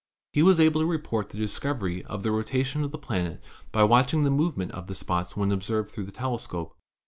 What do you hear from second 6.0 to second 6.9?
the tele scope.